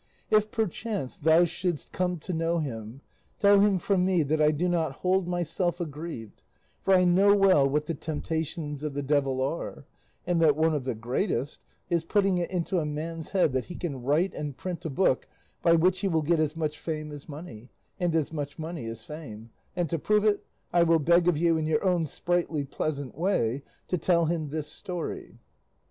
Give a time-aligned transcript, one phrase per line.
[0.31, 3.01] If perchance thou shouldst come to know him,
[3.37, 6.41] tell him from me that I do not hold myself aggrieved;
[6.81, 9.85] for I know well what the temptations of the devil are,
[10.25, 11.61] and that one of the greatest
[11.91, 15.27] is putting it into a man's head that he can write and print a book
[15.61, 19.03] by which he will get as much fame as money, and as much money as
[19.03, 20.43] fame; and to prove it
[20.73, 24.65] I will beg of you, in your own sprightly, pleasant way, to tell him this
[24.65, 25.37] story.